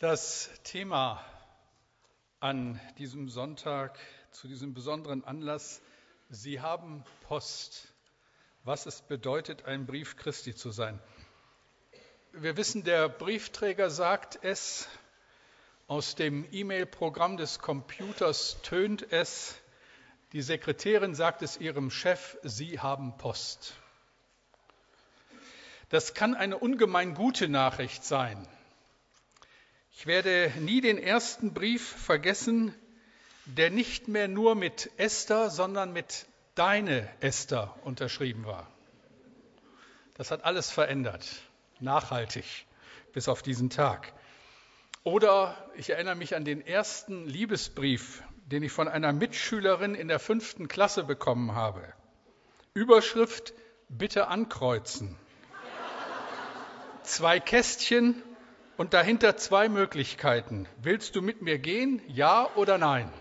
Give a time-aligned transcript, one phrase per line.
[0.00, 1.22] Das Thema
[2.40, 3.98] an diesem Sonntag,
[4.30, 5.82] zu diesem besonderen Anlass,
[6.30, 7.86] Sie haben Post,
[8.64, 10.98] was es bedeutet, ein Brief Christi zu sein.
[12.32, 14.88] Wir wissen, der Briefträger sagt es,
[15.86, 19.54] aus dem E-Mail-Programm des Computers tönt es,
[20.32, 23.74] die Sekretärin sagt es ihrem Chef, Sie haben Post.
[25.90, 28.48] Das kann eine ungemein gute Nachricht sein.
[30.00, 32.74] Ich werde nie den ersten Brief vergessen,
[33.44, 36.24] der nicht mehr nur mit Esther, sondern mit
[36.54, 38.66] deine Esther unterschrieben war.
[40.14, 41.28] Das hat alles verändert,
[41.80, 42.46] nachhaltig,
[43.12, 44.14] bis auf diesen Tag.
[45.04, 50.18] Oder ich erinnere mich an den ersten Liebesbrief, den ich von einer Mitschülerin in der
[50.18, 51.92] fünften Klasse bekommen habe.
[52.72, 53.52] Überschrift
[53.90, 55.18] Bitte ankreuzen.
[57.02, 58.22] Zwei Kästchen
[58.80, 60.66] und dahinter zwei Möglichkeiten.
[60.78, 62.00] Willst du mit mir gehen?
[62.08, 63.12] Ja oder nein?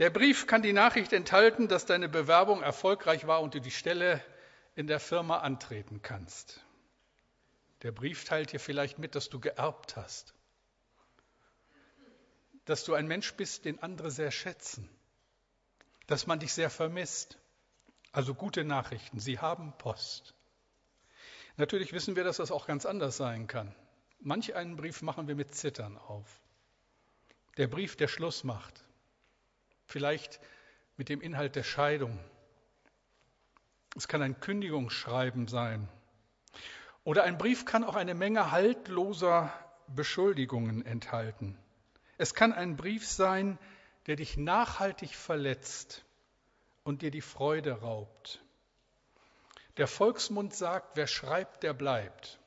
[0.00, 4.20] Der Brief kann die Nachricht enthalten, dass deine Bewerbung erfolgreich war und du die Stelle
[4.74, 6.60] in der Firma antreten kannst.
[7.82, 10.34] Der Brief teilt dir vielleicht mit, dass du geerbt hast,
[12.64, 14.90] dass du ein Mensch bist, den andere sehr schätzen,
[16.08, 17.38] dass man dich sehr vermisst.
[18.10, 20.33] Also gute Nachrichten, sie haben Post.
[21.56, 23.74] Natürlich wissen wir, dass das auch ganz anders sein kann.
[24.20, 26.40] Manch einen Brief machen wir mit Zittern auf.
[27.56, 28.84] Der Brief, der Schluss macht.
[29.86, 30.40] Vielleicht
[30.96, 32.18] mit dem Inhalt der Scheidung.
[33.96, 35.88] Es kann ein Kündigungsschreiben sein.
[37.04, 39.52] Oder ein Brief kann auch eine Menge haltloser
[39.88, 41.56] Beschuldigungen enthalten.
[42.18, 43.58] Es kann ein Brief sein,
[44.06, 46.04] der dich nachhaltig verletzt
[46.82, 48.43] und dir die Freude raubt.
[49.76, 52.38] Der Volksmund sagt, wer schreibt, der bleibt.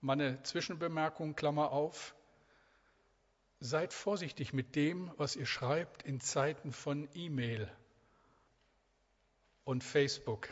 [0.00, 2.14] Meine Zwischenbemerkung, Klammer auf.
[3.58, 7.70] Seid vorsichtig mit dem, was ihr schreibt in Zeiten von E-Mail
[9.64, 10.48] und Facebook.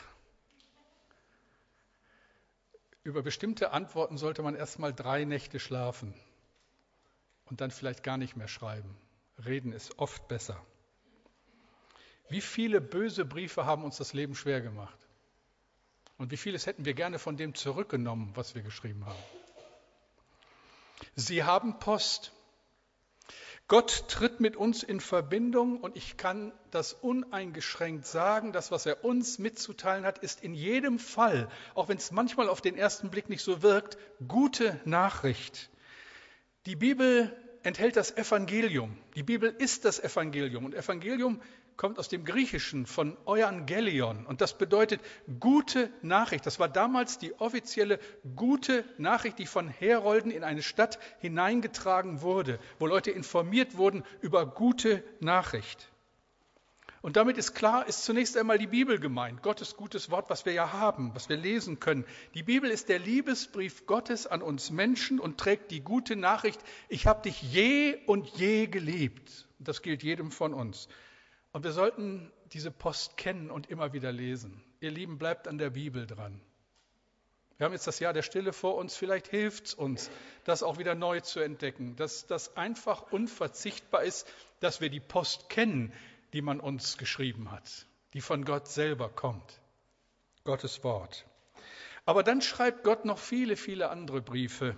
[3.02, 6.12] Über bestimmte Antworten sollte man erst mal drei Nächte schlafen
[7.46, 8.94] und dann vielleicht gar nicht mehr schreiben.
[9.42, 10.60] Reden ist oft besser.
[12.28, 15.07] Wie viele böse Briefe haben uns das Leben schwer gemacht?
[16.18, 19.18] Und wie vieles hätten wir gerne von dem zurückgenommen, was wir geschrieben haben.
[21.14, 22.32] Sie haben Post.
[23.68, 29.04] Gott tritt mit uns in Verbindung und ich kann das uneingeschränkt sagen, das, was er
[29.04, 33.28] uns mitzuteilen hat, ist in jedem Fall, auch wenn es manchmal auf den ersten Blick
[33.28, 35.70] nicht so wirkt, gute Nachricht.
[36.64, 38.96] Die Bibel enthält das Evangelium.
[39.14, 41.40] Die Bibel ist das Evangelium und Evangelium
[41.78, 45.00] kommt aus dem Griechischen von Euangelion und das bedeutet
[45.38, 46.44] gute Nachricht.
[46.44, 48.00] Das war damals die offizielle
[48.34, 54.44] gute Nachricht, die von Herolden in eine Stadt hineingetragen wurde, wo Leute informiert wurden über
[54.44, 55.88] gute Nachricht.
[57.00, 60.52] Und damit ist klar, ist zunächst einmal die Bibel gemeint, Gottes gutes Wort, was wir
[60.52, 62.04] ja haben, was wir lesen können.
[62.34, 67.06] Die Bibel ist der Liebesbrief Gottes an uns Menschen und trägt die gute Nachricht, ich
[67.06, 69.46] habe dich je und je geliebt.
[69.60, 70.88] Das gilt jedem von uns.
[71.58, 74.62] Und wir sollten diese Post kennen und immer wieder lesen.
[74.78, 76.40] Ihr Lieben, bleibt an der Bibel dran.
[77.56, 78.94] Wir haben jetzt das Jahr der Stille vor uns.
[78.94, 80.08] Vielleicht hilft es uns,
[80.44, 85.48] das auch wieder neu zu entdecken, dass das einfach unverzichtbar ist, dass wir die Post
[85.48, 85.92] kennen,
[86.32, 89.60] die man uns geschrieben hat, die von Gott selber kommt.
[90.44, 91.26] Gottes Wort.
[92.06, 94.76] Aber dann schreibt Gott noch viele, viele andere Briefe.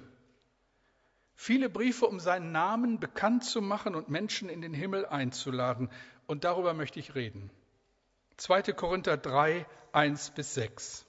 [1.43, 5.89] Viele Briefe, um seinen Namen bekannt zu machen und Menschen in den Himmel einzuladen.
[6.31, 7.51] Und darüber möchte ich reden.
[8.37, 8.63] 2.
[8.75, 11.05] Korinther 3, 1 bis 6.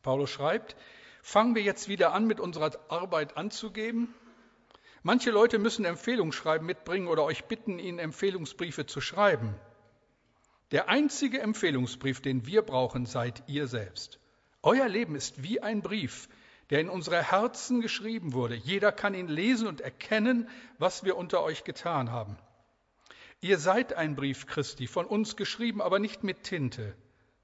[0.00, 0.76] Paulus schreibt,
[1.24, 4.14] fangen wir jetzt wieder an, mit unserer Arbeit anzugeben.
[5.02, 9.56] Manche Leute müssen Empfehlungsschreiben mitbringen oder euch bitten, ihnen Empfehlungsbriefe zu schreiben.
[10.70, 14.20] Der einzige Empfehlungsbrief, den wir brauchen, seid ihr selbst.
[14.62, 16.28] Euer Leben ist wie ein Brief,
[16.70, 18.54] der in unsere Herzen geschrieben wurde.
[18.54, 20.48] Jeder kann ihn lesen und erkennen,
[20.78, 22.38] was wir unter euch getan haben.
[23.44, 26.94] Ihr seid ein Brief Christi, von uns geschrieben, aber nicht mit Tinte,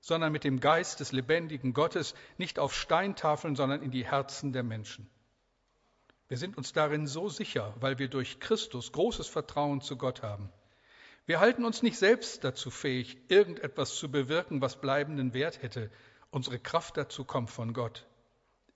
[0.00, 4.62] sondern mit dem Geist des lebendigen Gottes, nicht auf Steintafeln, sondern in die Herzen der
[4.62, 5.10] Menschen.
[6.28, 10.52] Wir sind uns darin so sicher, weil wir durch Christus großes Vertrauen zu Gott haben.
[11.26, 15.90] Wir halten uns nicht selbst dazu fähig, irgendetwas zu bewirken, was bleibenden Wert hätte.
[16.30, 18.06] Unsere Kraft dazu kommt von Gott.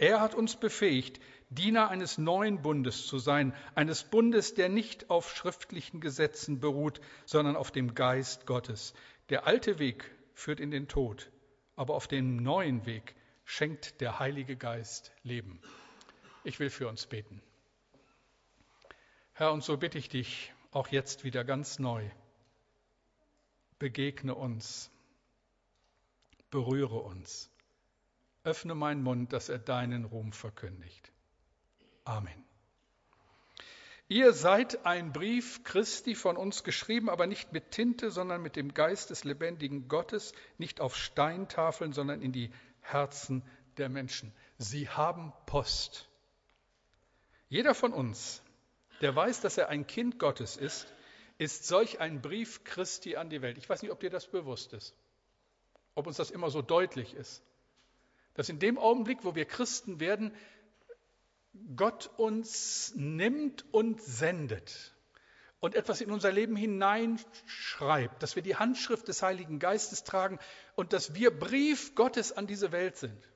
[0.02, 5.32] Er hat uns befähigt, Diener eines neuen Bundes zu sein, eines Bundes, der nicht auf
[5.32, 8.94] schriftlichen Gesetzen beruht, sondern auf dem Geist Gottes.
[9.28, 11.30] Der alte Weg führt in den Tod,
[11.76, 13.14] aber auf dem neuen Weg
[13.44, 15.60] schenkt der Heilige Geist Leben.
[16.42, 17.40] Ich will für uns beten.
[19.34, 22.10] Herr, und so bitte ich dich auch jetzt wieder ganz neu.
[23.78, 24.90] Begegne uns,
[26.50, 27.51] berühre uns,
[28.44, 31.12] öffne meinen Mund, dass er deinen Ruhm verkündigt.
[32.04, 32.44] Amen.
[34.08, 38.74] Ihr seid ein Brief Christi von uns geschrieben, aber nicht mit Tinte, sondern mit dem
[38.74, 42.50] Geist des lebendigen Gottes, nicht auf Steintafeln, sondern in die
[42.80, 43.42] Herzen
[43.78, 44.32] der Menschen.
[44.58, 46.08] Sie haben Post.
[47.48, 48.42] Jeder von uns,
[49.00, 50.92] der weiß, dass er ein Kind Gottes ist,
[51.38, 53.56] ist solch ein Brief Christi an die Welt.
[53.56, 54.94] Ich weiß nicht, ob dir das bewusst ist,
[55.94, 57.42] ob uns das immer so deutlich ist,
[58.34, 60.34] dass in dem Augenblick, wo wir Christen werden,
[61.76, 64.94] Gott uns nimmt und sendet
[65.60, 70.38] und etwas in unser Leben hineinschreibt, dass wir die Handschrift des Heiligen Geistes tragen
[70.74, 73.28] und dass wir Brief Gottes an diese Welt sind.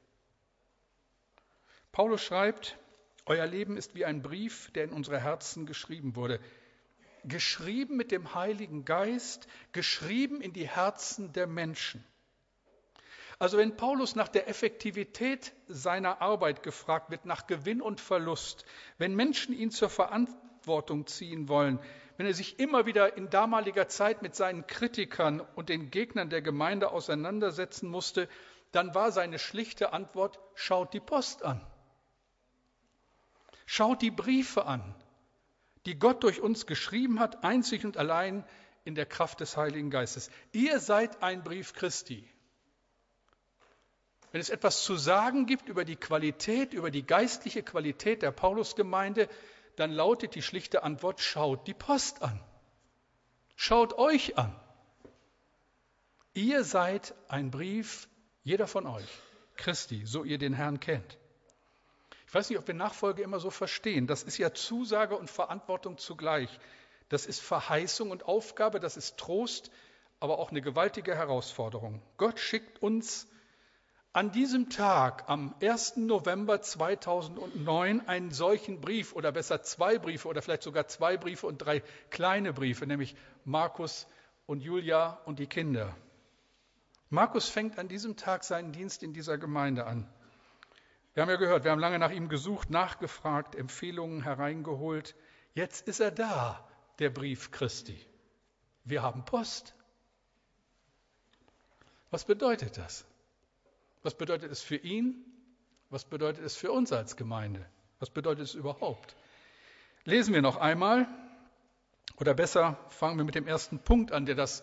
[1.93, 2.79] Paulus schreibt,
[3.27, 6.41] euer Leben ist wie ein Brief, der in unsere Herzen geschrieben wurde.
[7.25, 12.05] Geschrieben mit dem Heiligen Geist, geschrieben in die Herzen der Menschen.
[13.39, 18.65] Also wenn Paulus nach der Effektivität seiner Arbeit gefragt wird, nach Gewinn und Verlust,
[18.97, 21.79] wenn Menschen ihn zur Verantwortung ziehen wollen,
[22.17, 26.41] wenn er sich immer wieder in damaliger Zeit mit seinen Kritikern und den Gegnern der
[26.41, 28.27] Gemeinde auseinandersetzen musste,
[28.73, 31.61] dann war seine schlichte Antwort, schaut die Post an.
[33.67, 34.95] Schaut die Briefe an,
[35.85, 38.45] die Gott durch uns geschrieben hat, einzig und allein
[38.85, 40.31] in der Kraft des Heiligen Geistes.
[40.53, 42.27] Ihr seid ein Brief Christi.
[44.37, 49.31] Wenn es etwas zu sagen gibt über die Qualität, über die geistliche Qualität der Paulusgemeinde,
[49.77, 52.39] dann lautet die schlichte Antwort, schaut die Post an.
[53.55, 54.55] Schaut euch an.
[56.35, 58.09] Ihr seid ein Brief,
[58.43, 59.09] jeder von euch,
[59.57, 61.17] Christi, so ihr den Herrn kennt.
[62.27, 64.07] Ich weiß nicht, ob wir Nachfolge immer so verstehen.
[64.07, 66.61] Das ist ja Zusage und Verantwortung zugleich.
[67.09, 69.71] Das ist Verheißung und Aufgabe, das ist Trost,
[70.21, 72.03] aber auch eine gewaltige Herausforderung.
[72.19, 73.29] Gott schickt uns
[74.17, 75.99] an diesem Tag, am 1.
[75.99, 81.59] November 2009, einen solchen Brief oder besser zwei Briefe oder vielleicht sogar zwei Briefe und
[81.59, 83.15] drei kleine Briefe, nämlich
[83.45, 84.07] Markus
[84.47, 85.95] und Julia und die Kinder.
[87.11, 90.09] Markus fängt an diesem Tag seinen Dienst in dieser Gemeinde an.
[91.13, 95.15] Wir haben ja gehört, wir haben lange nach ihm gesucht, nachgefragt, Empfehlungen hereingeholt.
[95.53, 96.67] Jetzt ist er da,
[97.01, 98.01] der Brief Christi.
[98.83, 99.75] Wir haben Post.
[102.11, 103.05] Was bedeutet das?
[104.07, 105.17] Was bedeutet es für ihn?
[105.91, 107.67] Was bedeutet es für uns als Gemeinde?
[107.99, 109.17] Was bedeutet es überhaupt?
[110.05, 111.09] Lesen wir noch einmal,
[112.17, 114.63] oder besser fangen wir mit dem ersten Punkt an, der das,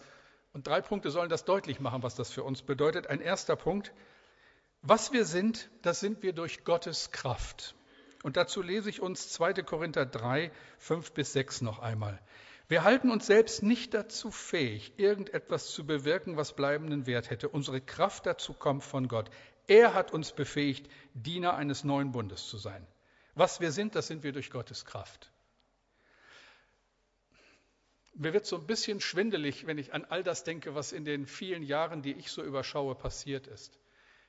[0.54, 3.08] und drei Punkte sollen das deutlich machen, was das für uns bedeutet.
[3.08, 3.92] Ein erster Punkt,
[4.82, 7.76] was wir sind, das sind wir durch Gottes Kraft.
[8.24, 9.56] Und dazu lese ich uns 2.
[9.64, 12.18] Korinther 3, 5 bis 6 noch einmal.
[12.74, 17.48] Wir halten uns selbst nicht dazu fähig, irgendetwas zu bewirken, was bleibenden Wert hätte.
[17.48, 19.30] Unsere Kraft dazu kommt von Gott.
[19.68, 22.84] Er hat uns befähigt, Diener eines neuen Bundes zu sein.
[23.36, 25.32] Was wir sind, das sind wir durch Gottes Kraft.
[28.16, 31.28] Mir wird so ein bisschen schwindelig, wenn ich an all das denke, was in den
[31.28, 33.78] vielen Jahren, die ich so überschaue, passiert ist.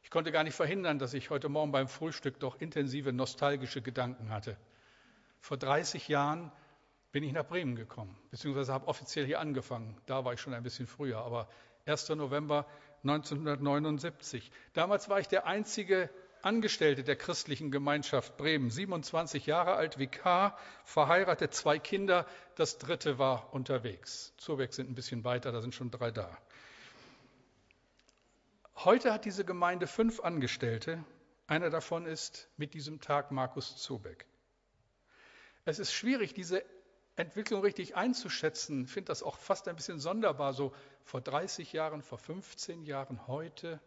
[0.03, 4.29] Ich konnte gar nicht verhindern, dass ich heute Morgen beim Frühstück doch intensive nostalgische Gedanken
[4.29, 4.59] hatte.
[5.41, 6.53] Vor 30 Jahren
[7.15, 9.97] bin ich nach Bremen gekommen, beziehungsweise habe offiziell hier angefangen.
[10.07, 11.49] Da war ich schon ein bisschen früher, aber
[11.87, 12.09] 1.
[12.09, 12.67] November
[13.05, 14.51] 1979.
[14.73, 16.11] Damals war ich der einzige
[16.43, 23.55] Angestellte der christlichen Gemeinschaft Bremen, 27 Jahre alt, Vikar, verheiratet, zwei Kinder, das dritte war
[23.55, 24.35] unterwegs.
[24.37, 26.37] Zurweg sind ein bisschen weiter, da sind schon drei da.
[28.75, 31.05] Heute hat diese Gemeinde fünf Angestellte.
[31.47, 34.27] Einer davon ist mit diesem Tag Markus Zubeck.
[35.65, 36.65] Es ist schwierig, diese
[37.17, 40.73] Entwicklung richtig einzuschätzen, finde das auch fast ein bisschen sonderbar, so
[41.05, 43.81] vor 30 Jahren, vor 15 Jahren, heute.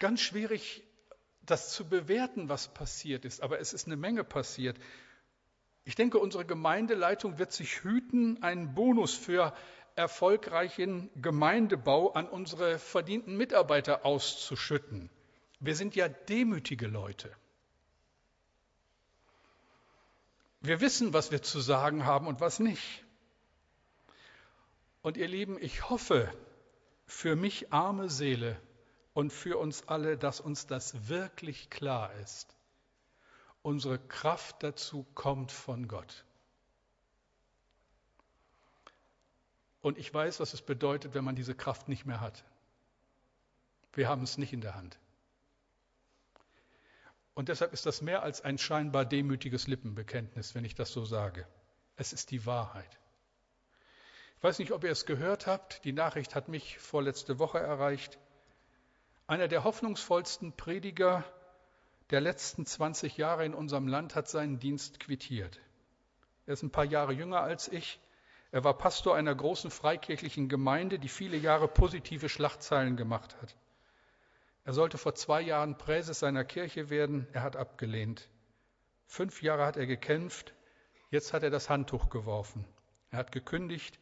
[0.00, 0.82] Ganz schwierig,
[1.42, 4.78] das zu bewerten, was passiert ist, aber es ist eine Menge passiert.
[5.84, 9.54] Ich denke, unsere Gemeindeleitung wird sich hüten, einen Bonus für
[9.96, 15.10] erfolgreichen Gemeindebau an unsere verdienten Mitarbeiter auszuschütten.
[15.60, 17.30] Wir sind ja demütige Leute.
[20.60, 23.04] Wir wissen, was wir zu sagen haben und was nicht.
[25.02, 26.30] Und ihr Lieben, ich hoffe
[27.06, 28.60] für mich arme Seele
[29.14, 32.54] und für uns alle, dass uns das wirklich klar ist.
[33.62, 36.24] Unsere Kraft dazu kommt von Gott.
[39.82, 42.44] Und ich weiß, was es bedeutet, wenn man diese Kraft nicht mehr hat.
[43.94, 44.98] Wir haben es nicht in der Hand.
[47.40, 51.46] Und deshalb ist das mehr als ein scheinbar demütiges Lippenbekenntnis, wenn ich das so sage.
[51.96, 52.98] Es ist die Wahrheit.
[54.36, 55.82] Ich weiß nicht, ob ihr es gehört habt.
[55.86, 58.18] Die Nachricht hat mich vorletzte Woche erreicht.
[59.26, 61.24] Einer der hoffnungsvollsten Prediger
[62.10, 65.60] der letzten 20 Jahre in unserem Land hat seinen Dienst quittiert.
[66.44, 68.00] Er ist ein paar Jahre jünger als ich.
[68.52, 73.56] Er war Pastor einer großen freikirchlichen Gemeinde, die viele Jahre positive Schlachtzeilen gemacht hat.
[74.70, 77.26] Er sollte vor zwei Jahren Präses seiner Kirche werden.
[77.32, 78.28] Er hat abgelehnt.
[79.04, 80.54] Fünf Jahre hat er gekämpft.
[81.10, 82.64] Jetzt hat er das Handtuch geworfen.
[83.10, 83.98] Er hat gekündigt,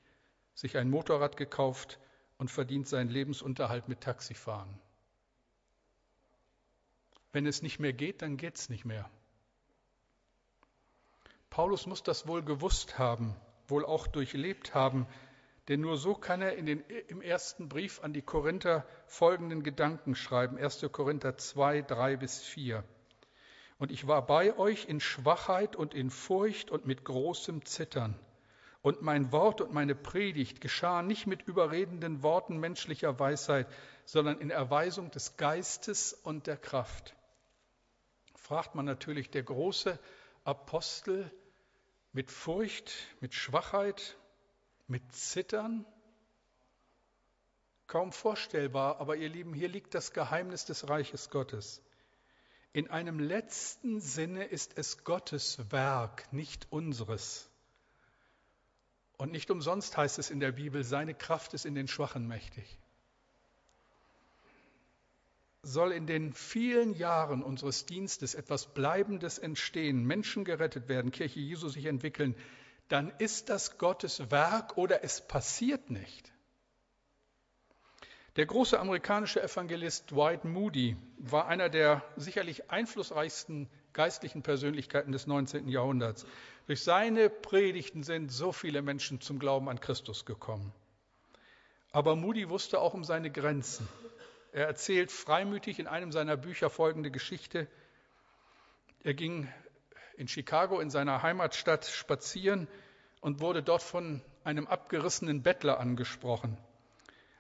[0.52, 1.98] sich ein Motorrad gekauft
[2.36, 4.78] und verdient seinen Lebensunterhalt mit Taxifahren.
[7.32, 9.08] Wenn es nicht mehr geht, dann geht es nicht mehr.
[11.48, 13.34] Paulus muss das wohl gewusst haben,
[13.68, 15.06] wohl auch durchlebt haben,
[15.68, 20.14] denn nur so kann er in den, im ersten Brief an die Korinther folgenden Gedanken
[20.14, 20.56] schreiben.
[20.56, 20.86] 1.
[20.90, 22.82] Korinther 2, 3 bis 4.
[23.78, 28.18] Und ich war bei euch in Schwachheit und in Furcht und mit großem Zittern.
[28.80, 33.66] Und mein Wort und meine Predigt geschahen nicht mit überredenden Worten menschlicher Weisheit,
[34.04, 37.14] sondern in Erweisung des Geistes und der Kraft.
[38.34, 39.98] Fragt man natürlich, der große
[40.44, 41.30] Apostel
[42.12, 44.16] mit Furcht, mit Schwachheit,
[44.88, 45.84] mit Zittern?
[47.86, 51.82] Kaum vorstellbar, aber ihr Lieben, hier liegt das Geheimnis des Reiches Gottes.
[52.72, 57.48] In einem letzten Sinne ist es Gottes Werk, nicht unseres.
[59.16, 62.78] Und nicht umsonst heißt es in der Bibel, seine Kraft ist in den Schwachen mächtig.
[65.62, 71.68] Soll in den vielen Jahren unseres Dienstes etwas Bleibendes entstehen, Menschen gerettet werden, Kirche Jesu
[71.68, 72.36] sich entwickeln,
[72.88, 76.32] dann ist das Gottes Werk oder es passiert nicht.
[78.36, 85.68] Der große amerikanische Evangelist Dwight Moody war einer der sicherlich einflussreichsten geistlichen Persönlichkeiten des 19.
[85.68, 86.24] Jahrhunderts.
[86.66, 90.72] Durch seine Predigten sind so viele Menschen zum Glauben an Christus gekommen.
[91.90, 93.88] Aber Moody wusste auch um seine Grenzen.
[94.52, 97.66] Er erzählt freimütig in einem seiner Bücher folgende Geschichte.
[99.02, 99.48] Er ging
[100.18, 102.68] in Chicago in seiner Heimatstadt spazieren
[103.20, 106.58] und wurde dort von einem abgerissenen Bettler angesprochen.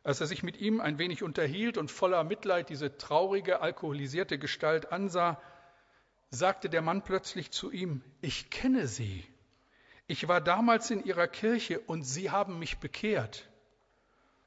[0.04, 4.92] Als er sich mit ihm ein wenig unterhielt und voller Mitleid diese traurige, alkoholisierte Gestalt
[4.92, 5.40] ansah,
[6.30, 9.26] sagte der Mann plötzlich zu ihm, ich kenne Sie.
[10.06, 13.48] Ich war damals in Ihrer Kirche und Sie haben mich bekehrt.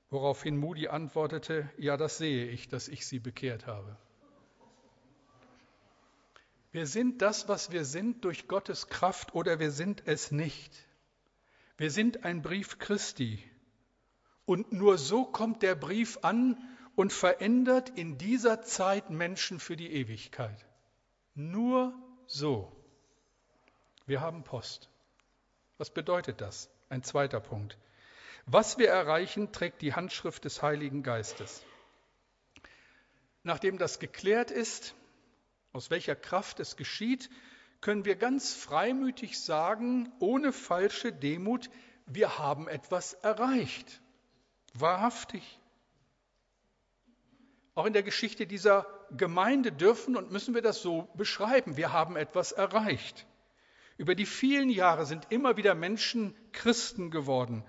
[0.10, 3.98] Woraufhin Moody antwortete, ja, das sehe ich, dass ich Sie bekehrt habe.
[6.72, 10.74] Wir sind das, was wir sind, durch Gottes Kraft oder wir sind es nicht.
[11.78, 13.44] Wir sind ein Brief Christi.
[14.46, 16.58] Und nur so kommt der Brief an
[16.96, 20.66] und verändert in dieser Zeit Menschen für die Ewigkeit.
[21.36, 21.94] Nur
[22.26, 22.72] so.
[24.06, 24.90] Wir haben Post.
[25.78, 26.70] Was bedeutet das?
[26.90, 27.78] Ein zweiter Punkt.
[28.46, 31.64] Was wir erreichen, trägt die Handschrift des Heiligen Geistes.
[33.44, 34.96] Nachdem das geklärt ist,
[35.74, 37.30] aus welcher Kraft es geschieht,
[37.80, 41.70] können wir ganz freimütig sagen, ohne falsche Demut,
[42.06, 44.02] wir haben etwas erreicht.
[44.74, 45.60] Wahrhaftig.
[47.74, 51.78] Auch in der Geschichte dieser Gemeinde dürfen und müssen wir das so beschreiben.
[51.78, 53.26] Wir haben etwas erreicht.
[53.98, 57.64] Über die vielen Jahre sind immer wieder Menschen Christen geworden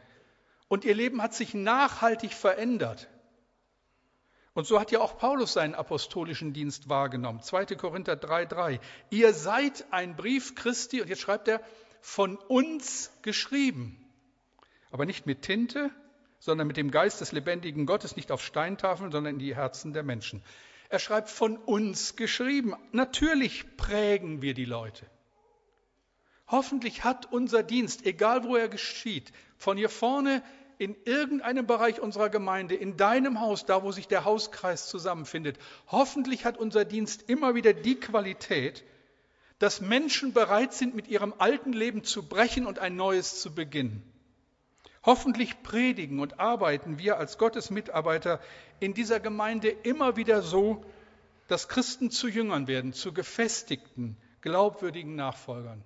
[0.68, 3.08] und ihr Leben hat sich nachhaltig verändert.
[4.54, 7.40] Und so hat ja auch Paulus seinen apostolischen Dienst wahrgenommen.
[7.40, 7.66] 2.
[7.76, 8.80] Korinther 3,3.
[9.10, 11.60] Ihr seid ein Brief Christi, und jetzt schreibt er,
[12.00, 13.98] von uns geschrieben.
[14.90, 15.90] Aber nicht mit Tinte,
[16.38, 20.02] sondern mit dem Geist des lebendigen Gottes, nicht auf Steintafeln, sondern in die Herzen der
[20.02, 20.42] Menschen.
[20.90, 22.74] Er schreibt von uns geschrieben.
[22.90, 25.06] Natürlich prägen wir die Leute.
[26.48, 30.42] Hoffentlich hat unser Dienst, egal wo er geschieht, von hier vorne
[30.82, 36.44] in irgendeinem Bereich unserer Gemeinde, in deinem Haus, da wo sich der Hauskreis zusammenfindet, hoffentlich
[36.44, 38.82] hat unser Dienst immer wieder die Qualität,
[39.60, 44.02] dass Menschen bereit sind, mit ihrem alten Leben zu brechen und ein neues zu beginnen.
[45.04, 48.40] Hoffentlich predigen und arbeiten wir als Gottes Mitarbeiter
[48.80, 50.84] in dieser Gemeinde immer wieder so,
[51.46, 55.84] dass Christen zu Jüngern werden, zu gefestigten, glaubwürdigen Nachfolgern.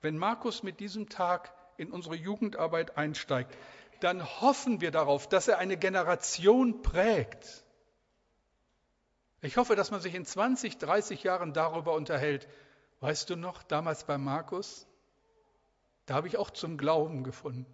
[0.00, 3.56] Wenn Markus mit diesem Tag in unsere Jugendarbeit einsteigt,
[4.00, 7.64] dann hoffen wir darauf, dass er eine Generation prägt.
[9.40, 12.48] Ich hoffe, dass man sich in 20, 30 Jahren darüber unterhält.
[13.00, 14.86] Weißt du noch, damals bei Markus,
[16.06, 17.66] da habe ich auch zum Glauben gefunden.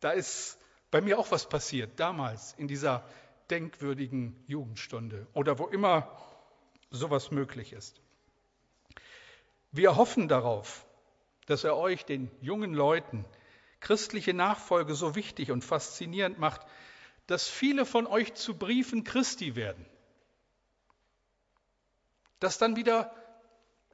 [0.00, 0.58] Da ist
[0.90, 3.04] bei mir auch was passiert, damals in dieser
[3.50, 6.16] denkwürdigen Jugendstunde oder wo immer
[6.90, 8.00] sowas möglich ist.
[9.70, 10.86] Wir hoffen darauf,
[11.46, 13.24] dass er euch, den jungen Leuten,
[13.80, 16.62] christliche Nachfolge so wichtig und faszinierend macht,
[17.26, 19.84] dass viele von euch zu Briefen Christi werden.
[22.40, 23.14] Dass dann wieder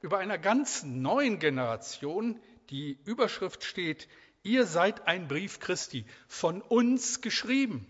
[0.01, 2.39] über einer ganz neuen Generation
[2.69, 4.07] die Überschrift steht,
[4.43, 7.85] ihr seid ein Brief Christi, von uns geschrieben.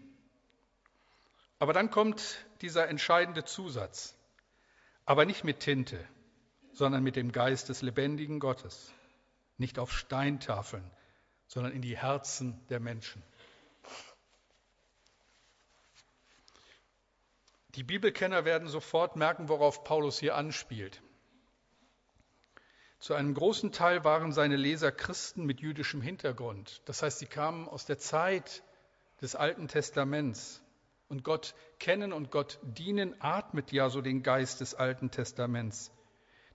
[1.59, 4.15] Aber dann kommt dieser entscheidende Zusatz,
[5.05, 6.03] aber nicht mit Tinte,
[6.71, 8.93] sondern mit dem Geist des lebendigen Gottes,
[9.59, 10.89] nicht auf Steintafeln,
[11.47, 13.23] sondern in die Herzen der Menschen.
[17.75, 21.01] Die Bibelkenner werden sofort merken, worauf Paulus hier anspielt.
[22.99, 26.81] Zu einem großen Teil waren seine Leser Christen mit jüdischem Hintergrund.
[26.85, 28.63] Das heißt, sie kamen aus der Zeit
[29.21, 30.61] des Alten Testaments.
[31.07, 35.91] Und Gott kennen und Gott dienen atmet ja so den Geist des Alten Testaments.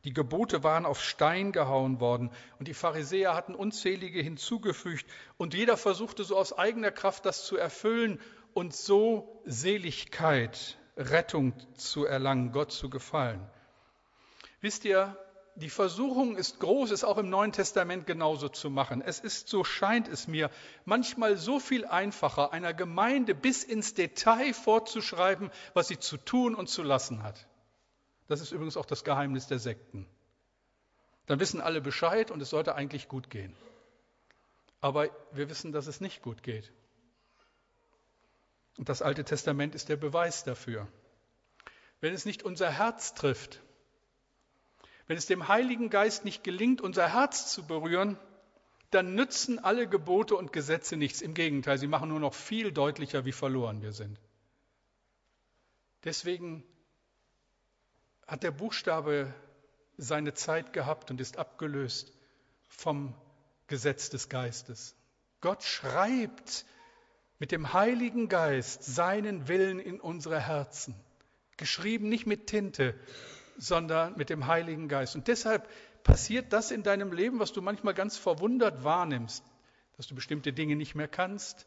[0.04, 5.06] Die Gebote waren auf Stein gehauen worden und die Pharisäer hatten unzählige hinzugefügt
[5.38, 8.20] und jeder versuchte so aus eigener Kraft das zu erfüllen
[8.52, 13.40] und so Seligkeit, Rettung zu erlangen, Gott zu gefallen.
[14.61, 15.16] Wisst ihr,
[15.56, 19.02] die Versuchung ist groß, es auch im Neuen Testament genauso zu machen.
[19.02, 20.50] Es ist, so scheint es mir,
[20.84, 26.68] manchmal so viel einfacher, einer Gemeinde bis ins Detail vorzuschreiben, was sie zu tun und
[26.68, 27.46] zu lassen hat.
[28.28, 30.07] Das ist übrigens auch das Geheimnis der Sekten.
[31.26, 33.54] Dann wissen alle Bescheid und es sollte eigentlich gut gehen.
[34.81, 36.73] Aber wir wissen, dass es nicht gut geht.
[38.76, 40.88] Und das Alte Testament ist der Beweis dafür.
[42.00, 43.62] Wenn es nicht unser Herz trifft,
[45.07, 48.19] wenn es dem Heiligen Geist nicht gelingt, unser Herz zu berühren,
[48.90, 51.21] dann nützen alle Gebote und Gesetze nichts.
[51.21, 54.21] Im Gegenteil, sie machen nur noch viel deutlicher, wie verloren wir sind.
[56.04, 56.64] Deswegen
[58.26, 59.33] hat der Buchstabe
[59.97, 62.13] seine Zeit gehabt und ist abgelöst
[62.69, 63.15] vom
[63.67, 64.97] Gesetz des Geistes.
[65.41, 66.65] Gott schreibt
[67.39, 70.95] mit dem Heiligen Geist seinen Willen in unsere Herzen.
[71.56, 72.95] Geschrieben nicht mit Tinte,
[73.58, 75.15] sondern mit dem Heiligen Geist.
[75.15, 75.69] Und deshalb
[76.02, 79.45] passiert das in deinem Leben, was du manchmal ganz verwundert wahrnimmst,
[79.97, 81.67] dass du bestimmte Dinge nicht mehr kannst,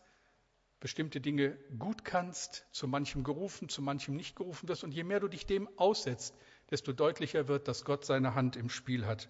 [0.80, 4.84] bestimmte Dinge gut kannst, zu manchem gerufen, zu manchem nicht gerufen wirst.
[4.84, 6.36] Und je mehr du dich dem aussetzt,
[6.70, 9.30] desto deutlicher wird, dass Gott seine Hand im Spiel hat.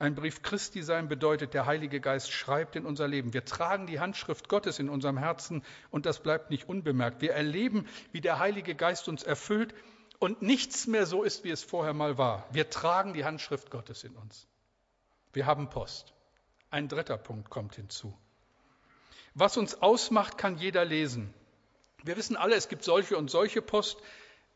[0.00, 3.34] Ein Brief Christi sein bedeutet, der Heilige Geist schreibt in unser Leben.
[3.34, 7.20] Wir tragen die Handschrift Gottes in unserem Herzen und das bleibt nicht unbemerkt.
[7.20, 9.74] Wir erleben, wie der Heilige Geist uns erfüllt
[10.20, 12.46] und nichts mehr so ist, wie es vorher mal war.
[12.52, 14.46] Wir tragen die Handschrift Gottes in uns.
[15.32, 16.14] Wir haben Post.
[16.70, 18.16] Ein dritter Punkt kommt hinzu.
[19.34, 21.32] Was uns ausmacht, kann jeder lesen.
[22.02, 23.98] Wir wissen alle, es gibt solche und solche Post.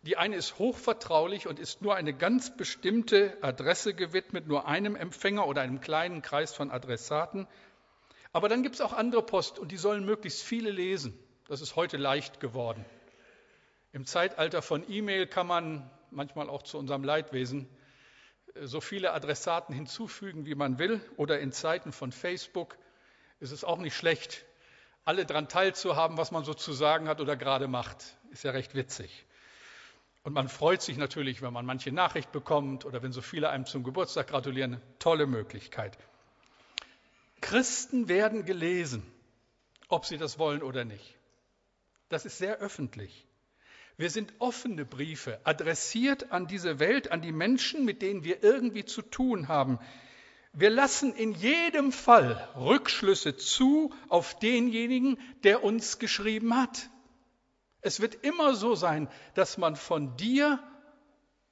[0.02, 5.46] Die eine ist hochvertraulich und ist nur eine ganz bestimmte Adresse gewidmet, nur einem Empfänger
[5.46, 7.46] oder einem kleinen Kreis von Adressaten.
[8.32, 11.16] Aber dann gibt es auch andere Post und die sollen möglichst viele lesen.
[11.46, 12.84] Das ist heute leicht geworden.
[13.92, 17.68] Im Zeitalter von E-Mail kann man manchmal auch zu unserem Leidwesen
[18.60, 21.00] so viele Adressaten hinzufügen, wie man will.
[21.16, 22.76] Oder in Zeiten von Facebook
[23.40, 24.44] ist es auch nicht schlecht,
[25.04, 28.16] alle daran teilzuhaben, was man so zu sagen hat oder gerade macht.
[28.30, 29.26] Ist ja recht witzig.
[30.24, 33.66] Und man freut sich natürlich, wenn man manche Nachricht bekommt oder wenn so viele einem
[33.66, 34.80] zum Geburtstag gratulieren.
[35.00, 35.98] Tolle Möglichkeit.
[37.40, 39.02] Christen werden gelesen,
[39.88, 41.16] ob sie das wollen oder nicht.
[42.08, 43.26] Das ist sehr öffentlich.
[43.96, 48.84] Wir sind offene Briefe, adressiert an diese Welt, an die Menschen, mit denen wir irgendwie
[48.84, 49.78] zu tun haben.
[50.54, 56.90] Wir lassen in jedem Fall Rückschlüsse zu auf denjenigen, der uns geschrieben hat.
[57.80, 60.62] Es wird immer so sein, dass man von dir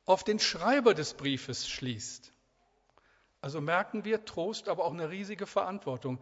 [0.05, 2.33] auf den Schreiber des Briefes schließt.
[3.41, 6.19] Also merken wir Trost, aber auch eine riesige Verantwortung.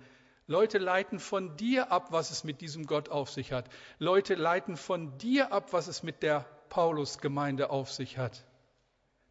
[0.47, 3.69] Leute leiten von dir ab, was es mit diesem Gott auf sich hat.
[3.99, 8.45] Leute leiten von dir ab, was es mit der Paulusgemeinde auf sich hat.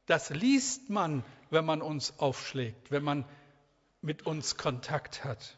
[0.08, 3.26] Das liest man, wenn man uns aufschlägt, wenn man
[4.02, 5.58] mit uns Kontakt hat.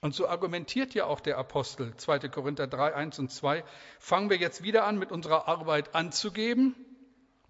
[0.00, 2.28] Und so argumentiert ja auch der Apostel, 2.
[2.28, 3.64] Korinther 3, 1 und 2.
[3.98, 6.74] Fangen wir jetzt wieder an, mit unserer Arbeit anzugeben.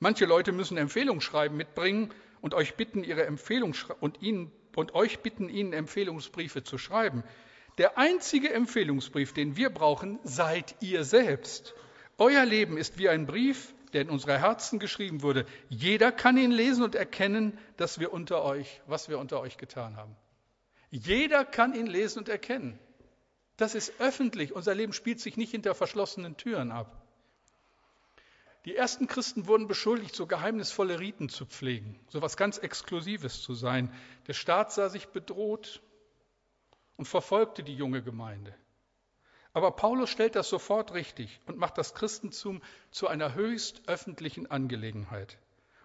[0.00, 5.48] Manche Leute müssen Empfehlungsschreiben mitbringen und euch bitten, ihre Empfehlung und, ihnen, und euch bitten,
[5.48, 7.22] ihnen Empfehlungsbriefe zu schreiben.
[7.76, 11.74] Der einzige Empfehlungsbrief, den wir brauchen, seid ihr selbst.
[12.16, 15.46] Euer Leben ist wie ein Brief, der in unsere Herzen geschrieben wurde.
[15.68, 19.96] Jeder kann ihn lesen und erkennen, dass wir unter euch, was wir unter euch getan
[19.96, 20.16] haben.
[20.90, 22.78] Jeder kann ihn lesen und erkennen.
[23.56, 24.54] Das ist öffentlich.
[24.54, 27.02] Unser Leben spielt sich nicht hinter verschlossenen Türen ab.
[28.64, 33.54] Die ersten Christen wurden beschuldigt, so geheimnisvolle Riten zu pflegen, so etwas ganz Exklusives zu
[33.54, 33.92] sein.
[34.26, 35.80] Der Staat sah sich bedroht
[36.96, 38.54] und verfolgte die junge Gemeinde.
[39.58, 45.36] Aber Paulus stellt das sofort richtig und macht das Christentum zu einer höchst öffentlichen Angelegenheit.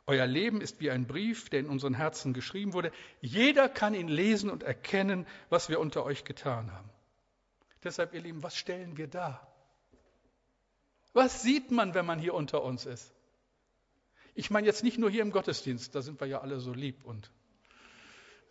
[0.06, 2.92] Euer Leben ist wie ein Brief, der in unseren Herzen geschrieben wurde.
[3.20, 6.88] Jeder kann ihn lesen und erkennen, was wir unter euch getan haben.
[7.84, 9.52] Deshalb, ihr Lieben, was stellen wir dar?
[11.14, 13.12] Was sieht man, wenn man hier unter uns ist?
[14.36, 17.04] Ich meine jetzt nicht nur hier im Gottesdienst, da sind wir ja alle so lieb
[17.06, 17.32] und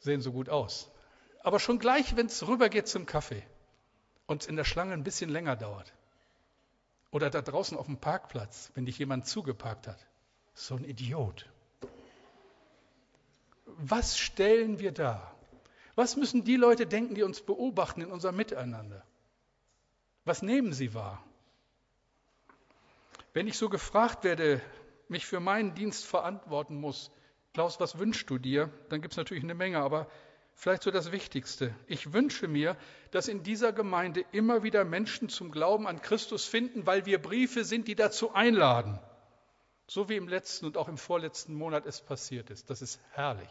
[0.01, 0.91] sehen so gut aus.
[1.45, 3.45] Aber schon gleich, wenn es rübergeht zum Kaffee
[4.27, 5.93] und in der Schlange ein bisschen länger dauert.
[7.11, 10.07] Oder da draußen auf dem Parkplatz, wenn dich jemand zugeparkt hat.
[10.55, 11.49] So ein Idiot.
[13.67, 15.35] Was stellen wir da?
[15.95, 19.05] Was müssen die Leute denken, die uns beobachten in unserem Miteinander?
[20.25, 21.23] Was nehmen sie wahr?
[23.35, 24.61] Wenn ich so gefragt werde,
[25.09, 27.11] mich für meinen Dienst verantworten muss,
[27.53, 28.71] Klaus, was wünschst du dir?
[28.89, 30.09] Dann gibt es natürlich eine Menge, aber
[30.55, 31.75] vielleicht so das Wichtigste.
[31.87, 32.77] Ich wünsche mir,
[33.11, 37.65] dass in dieser Gemeinde immer wieder Menschen zum Glauben an Christus finden, weil wir Briefe
[37.65, 38.99] sind, die dazu einladen.
[39.87, 42.71] So wie im letzten und auch im vorletzten Monat es passiert ist.
[42.71, 43.51] Das ist herrlich.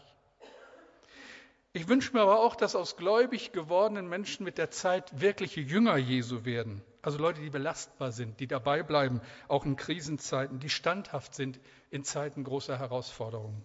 [1.74, 5.96] Ich wünsche mir aber auch, dass aus gläubig gewordenen Menschen mit der Zeit wirkliche Jünger
[5.96, 6.82] Jesu werden.
[7.02, 11.60] Also Leute, die belastbar sind, die dabei bleiben, auch in Krisenzeiten, die standhaft sind
[11.90, 13.64] in Zeiten großer Herausforderungen.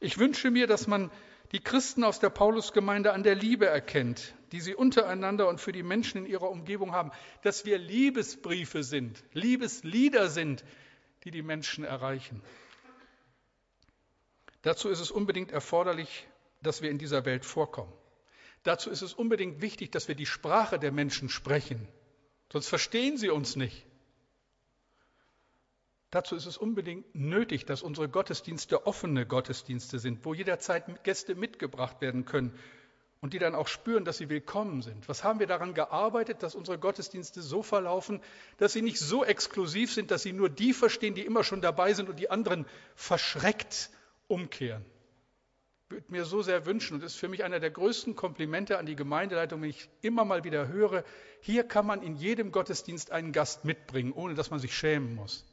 [0.00, 1.10] Ich wünsche mir, dass man
[1.52, 5.82] die Christen aus der Paulusgemeinde an der Liebe erkennt, die sie untereinander und für die
[5.82, 7.10] Menschen in ihrer Umgebung haben,
[7.42, 10.64] dass wir Liebesbriefe sind, Liebeslieder sind,
[11.24, 12.42] die die Menschen erreichen.
[14.62, 16.28] Dazu ist es unbedingt erforderlich,
[16.62, 17.92] dass wir in dieser Welt vorkommen.
[18.62, 21.88] Dazu ist es unbedingt wichtig, dass wir die Sprache der Menschen sprechen,
[22.52, 23.86] sonst verstehen sie uns nicht.
[26.10, 32.00] Dazu ist es unbedingt nötig, dass unsere Gottesdienste offene Gottesdienste sind, wo jederzeit Gäste mitgebracht
[32.00, 32.52] werden können
[33.20, 35.08] und die dann auch spüren, dass sie willkommen sind.
[35.08, 38.20] Was haben wir daran gearbeitet, dass unsere Gottesdienste so verlaufen,
[38.56, 41.92] dass sie nicht so exklusiv sind, dass sie nur die verstehen, die immer schon dabei
[41.92, 43.90] sind und die anderen verschreckt
[44.26, 44.84] umkehren?
[45.90, 48.96] Würde mir so sehr wünschen, und ist für mich einer der größten Komplimente an die
[48.96, 51.04] Gemeindeleitung, wenn ich immer mal wieder höre,
[51.40, 55.44] hier kann man in jedem Gottesdienst einen Gast mitbringen, ohne dass man sich schämen muss.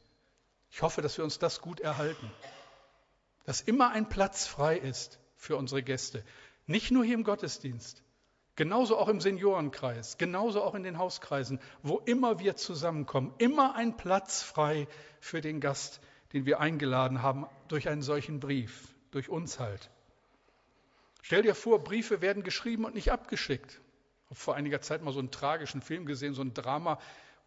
[0.70, 2.30] Ich hoffe, dass wir uns das gut erhalten,
[3.44, 6.24] dass immer ein Platz frei ist für unsere Gäste.
[6.66, 8.02] Nicht nur hier im Gottesdienst,
[8.56, 13.96] genauso auch im Seniorenkreis, genauso auch in den Hauskreisen, wo immer wir zusammenkommen, immer ein
[13.96, 14.86] Platz frei
[15.20, 16.00] für den Gast,
[16.32, 19.90] den wir eingeladen haben durch einen solchen Brief, durch uns halt.
[21.22, 23.80] Stell dir vor, Briefe werden geschrieben und nicht abgeschickt.
[24.24, 26.98] Ich habe vor einiger Zeit mal so einen tragischen Film gesehen, so ein Drama,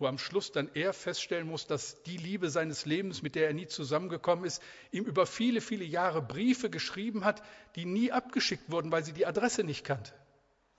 [0.01, 3.53] wo am Schluss dann er feststellen muss, dass die Liebe seines Lebens, mit der er
[3.53, 4.61] nie zusammengekommen ist,
[4.91, 7.41] ihm über viele, viele Jahre Briefe geschrieben hat,
[7.75, 10.11] die nie abgeschickt wurden, weil sie die Adresse nicht kannte.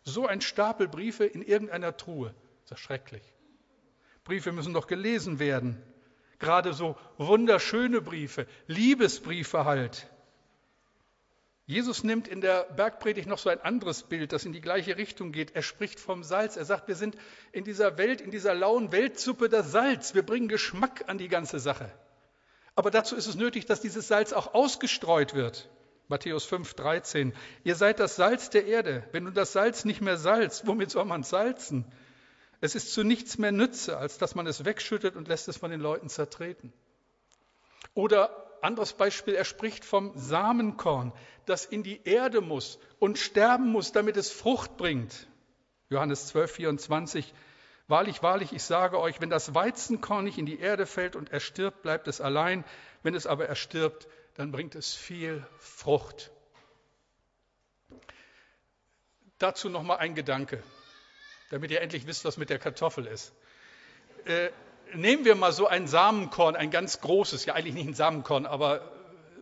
[0.05, 2.35] So ein Stapel Briefe in irgendeiner Truhe.
[2.69, 3.23] Das ist schrecklich.
[4.25, 5.81] Briefe müssen doch gelesen werden.
[6.39, 10.12] Gerade so wunderschöne Briefe, Liebesbriefe halt.
[11.67, 15.31] Jesus nimmt in der Bergpredigt noch so ein anderes Bild, das in die gleiche Richtung
[15.31, 15.55] geht.
[15.55, 16.57] Er spricht vom Salz.
[16.57, 17.17] Er sagt, wir sind
[17.53, 20.15] in dieser Welt, in dieser lauen Weltsuppe das Salz.
[20.15, 21.93] Wir bringen Geschmack an die ganze Sache.
[22.75, 25.69] Aber dazu ist es nötig, dass dieses Salz auch ausgestreut wird.
[26.09, 27.33] Matthäus 5, 13.
[27.63, 29.07] Ihr seid das Salz der Erde.
[29.13, 31.85] Wenn du das Salz nicht mehr salzt, womit soll man salzen?
[32.61, 35.71] Es ist zu nichts mehr Nütze, als dass man es wegschüttet und lässt es von
[35.71, 36.73] den Leuten zertreten.
[37.95, 41.13] Oder anderes Beispiel, er spricht vom Samenkorn,
[41.47, 45.27] das in die Erde muss und sterben muss, damit es Frucht bringt.
[45.89, 47.35] Johannes 12, 24.
[47.89, 51.83] Wahrlich, wahrlich, ich sage euch, wenn das Weizenkorn nicht in die Erde fällt und erstirbt,
[51.83, 52.65] bleibt es allein.
[53.03, 56.31] Wenn es aber erstirbt, dann bringt es viel Frucht.
[59.39, 60.63] Dazu noch mal ein Gedanke,
[61.51, 63.35] damit ihr endlich wisst, was mit der Kartoffel ist.
[64.25, 64.51] Äh,
[64.95, 68.93] nehmen wir mal so ein Samenkorn, ein ganz großes, ja eigentlich nicht ein Samenkorn, aber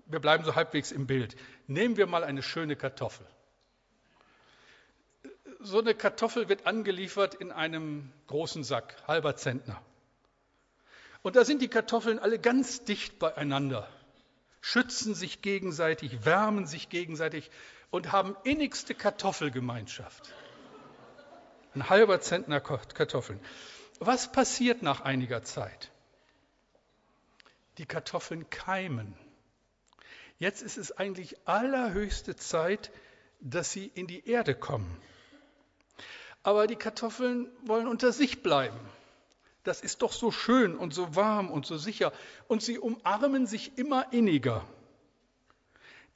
[0.06, 1.36] wir bleiben so halbwegs im Bild.
[1.66, 3.26] Nehmen wir mal eine schöne Kartoffel.
[5.60, 9.80] So eine Kartoffel wird angeliefert in einem großen Sack, halber Zentner.
[11.22, 13.86] Und da sind die Kartoffeln alle ganz dicht beieinander,
[14.62, 17.50] schützen sich gegenseitig, wärmen sich gegenseitig
[17.90, 20.32] und haben innigste Kartoffelgemeinschaft.
[21.74, 23.38] Ein halber Zentner Kartoffeln.
[24.02, 25.90] Was passiert nach einiger Zeit?
[27.76, 29.14] Die Kartoffeln keimen.
[30.38, 32.90] Jetzt ist es eigentlich allerhöchste Zeit,
[33.40, 34.90] dass sie in die Erde kommen.
[36.42, 38.80] Aber die Kartoffeln wollen unter sich bleiben.
[39.64, 42.14] Das ist doch so schön und so warm und so sicher.
[42.48, 44.66] Und sie umarmen sich immer inniger.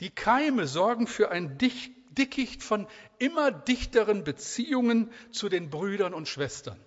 [0.00, 2.86] Die Keime sorgen für ein Dickicht von
[3.18, 6.80] immer dichteren Beziehungen zu den Brüdern und Schwestern.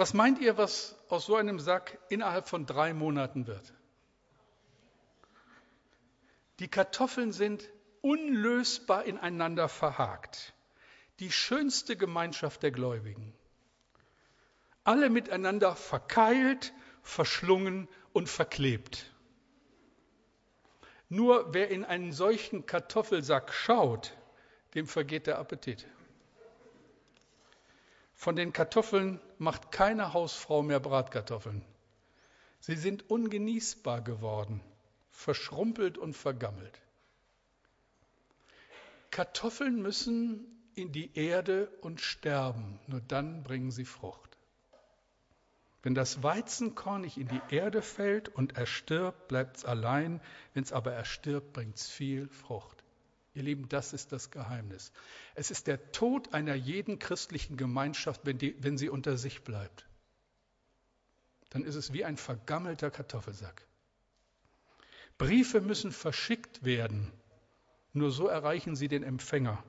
[0.00, 3.74] Was meint ihr, was aus so einem Sack innerhalb von drei Monaten wird?
[6.58, 7.68] Die Kartoffeln sind
[8.00, 10.54] unlösbar ineinander verhakt.
[11.18, 13.34] Die schönste Gemeinschaft der Gläubigen.
[14.84, 19.04] Alle miteinander verkeilt, verschlungen und verklebt.
[21.10, 24.16] Nur wer in einen solchen Kartoffelsack schaut,
[24.72, 25.86] dem vergeht der Appetit.
[28.20, 31.64] Von den Kartoffeln macht keine Hausfrau mehr Bratkartoffeln.
[32.58, 34.60] Sie sind ungenießbar geworden,
[35.10, 36.82] verschrumpelt und vergammelt.
[39.10, 44.36] Kartoffeln müssen in die Erde und sterben, nur dann bringen sie Frucht.
[45.82, 50.20] Wenn das Weizenkorn nicht in die Erde fällt und erstirbt, bleibt es allein.
[50.52, 52.79] Wenn es aber erstirbt, bringt es viel Frucht.
[53.32, 54.92] Ihr Lieben, das ist das Geheimnis.
[55.34, 59.86] Es ist der Tod einer jeden christlichen Gemeinschaft, wenn, die, wenn sie unter sich bleibt.
[61.50, 63.66] Dann ist es wie ein vergammelter Kartoffelsack.
[65.18, 67.12] Briefe müssen verschickt werden.
[67.92, 69.62] Nur so erreichen sie den Empfänger.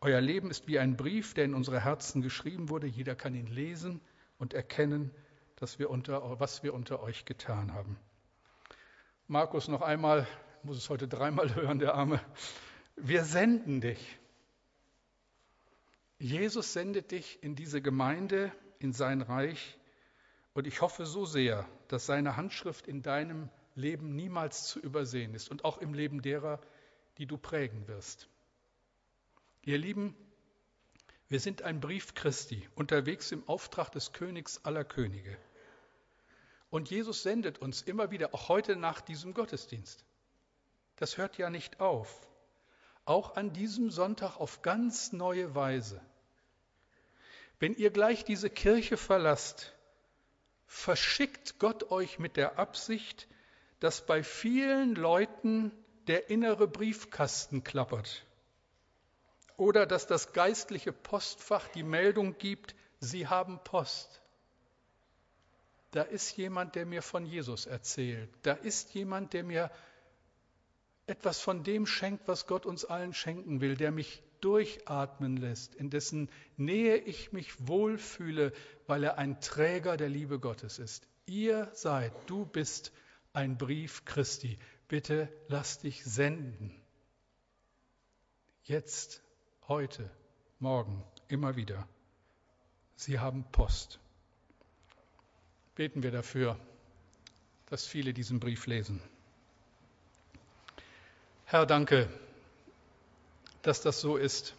[0.00, 2.86] Euer Leben ist wie ein Brief, der in unsere Herzen geschrieben wurde.
[2.86, 4.00] Jeder kann ihn lesen
[4.38, 5.10] und erkennen,
[5.56, 7.98] dass wir unter, was wir unter euch getan haben.
[9.26, 10.26] Markus noch einmal,
[10.62, 12.20] muss es heute dreimal hören, der Arme.
[13.02, 14.18] Wir senden dich.
[16.18, 19.78] Jesus sendet dich in diese Gemeinde, in sein Reich.
[20.52, 25.50] Und ich hoffe so sehr, dass seine Handschrift in deinem Leben niemals zu übersehen ist
[25.50, 26.60] und auch im Leben derer,
[27.16, 28.28] die du prägen wirst.
[29.62, 30.14] Ihr Lieben,
[31.28, 35.38] wir sind ein Brief Christi, unterwegs im Auftrag des Königs aller Könige.
[36.68, 40.04] Und Jesus sendet uns immer wieder, auch heute nach diesem Gottesdienst.
[40.96, 42.29] Das hört ja nicht auf
[43.10, 46.00] auch an diesem Sonntag auf ganz neue Weise.
[47.58, 49.74] Wenn ihr gleich diese Kirche verlasst,
[50.66, 53.26] verschickt Gott euch mit der Absicht,
[53.80, 55.72] dass bei vielen Leuten
[56.06, 58.24] der innere Briefkasten klappert
[59.56, 64.20] oder dass das geistliche Postfach die Meldung gibt, Sie haben Post.
[65.90, 68.30] Da ist jemand, der mir von Jesus erzählt.
[68.42, 69.70] Da ist jemand, der mir
[71.10, 75.90] etwas von dem schenkt, was Gott uns allen schenken will, der mich durchatmen lässt, in
[75.90, 78.52] dessen Nähe ich mich wohlfühle,
[78.86, 81.06] weil er ein Träger der Liebe Gottes ist.
[81.26, 82.92] Ihr seid, du bist
[83.32, 84.58] ein Brief Christi.
[84.88, 86.74] Bitte lass dich senden.
[88.64, 89.22] Jetzt,
[89.68, 90.10] heute,
[90.58, 91.86] morgen, immer wieder.
[92.96, 93.98] Sie haben Post.
[95.74, 96.58] Beten wir dafür,
[97.66, 99.00] dass viele diesen Brief lesen.
[101.50, 102.08] Herr, danke,
[103.62, 104.54] dass das so ist,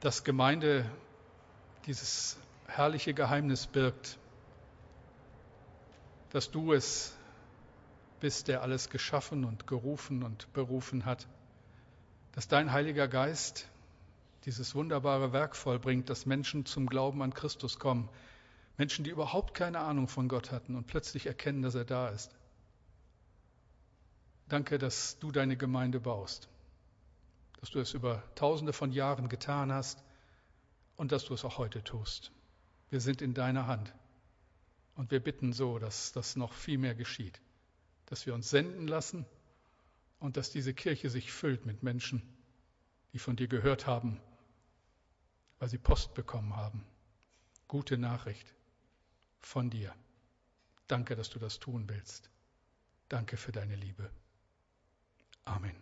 [0.00, 0.90] dass Gemeinde
[1.84, 4.16] dieses herrliche Geheimnis birgt,
[6.30, 7.14] dass du es
[8.20, 11.26] bist, der alles geschaffen und gerufen und berufen hat,
[12.34, 13.68] dass dein Heiliger Geist
[14.46, 18.08] dieses wunderbare Werk vollbringt, dass Menschen zum Glauben an Christus kommen,
[18.78, 22.34] Menschen, die überhaupt keine Ahnung von Gott hatten und plötzlich erkennen, dass er da ist.
[24.52, 26.46] Danke, dass du deine Gemeinde baust,
[27.60, 30.04] dass du es über tausende von Jahren getan hast
[30.96, 32.32] und dass du es auch heute tust.
[32.90, 33.94] Wir sind in deiner Hand
[34.94, 37.40] und wir bitten so, dass das noch viel mehr geschieht,
[38.04, 39.24] dass wir uns senden lassen
[40.18, 42.20] und dass diese Kirche sich füllt mit Menschen,
[43.14, 44.20] die von dir gehört haben,
[45.60, 46.84] weil sie Post bekommen haben.
[47.68, 48.52] Gute Nachricht
[49.40, 49.94] von dir.
[50.88, 52.28] Danke, dass du das tun willst.
[53.08, 54.10] Danke für deine Liebe.
[55.46, 55.74] Amen.